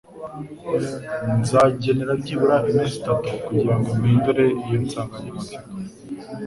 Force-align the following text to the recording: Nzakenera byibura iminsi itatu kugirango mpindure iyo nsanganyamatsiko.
Nzakenera 1.39 2.11
byibura 2.21 2.55
iminsi 2.69 2.95
itatu 3.01 3.29
kugirango 3.45 3.89
mpindure 3.99 4.45
iyo 4.65 4.77
nsanganyamatsiko. 4.83 5.69